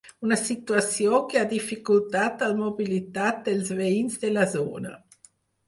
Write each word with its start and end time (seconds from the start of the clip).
Una 0.27 0.37
situació 0.39 1.19
que 1.33 1.39
ha 1.41 1.49
dificultat 1.51 2.41
al 2.47 2.57
mobilitat 2.63 3.47
dels 3.51 3.73
veïns 3.83 4.21
de 4.27 4.35
la 4.35 4.51
zona. 4.59 4.99